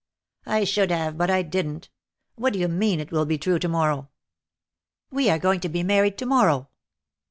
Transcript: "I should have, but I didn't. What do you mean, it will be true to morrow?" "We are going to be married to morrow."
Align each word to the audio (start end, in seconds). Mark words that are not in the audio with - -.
"I 0.47 0.63
should 0.63 0.89
have, 0.89 1.15
but 1.15 1.29
I 1.29 1.43
didn't. 1.43 1.91
What 2.33 2.53
do 2.53 2.59
you 2.59 2.67
mean, 2.67 2.99
it 2.99 3.11
will 3.11 3.27
be 3.27 3.37
true 3.37 3.59
to 3.59 3.67
morrow?" 3.67 4.09
"We 5.11 5.29
are 5.29 5.37
going 5.37 5.59
to 5.59 5.69
be 5.69 5.83
married 5.83 6.17
to 6.17 6.25
morrow." 6.25 6.69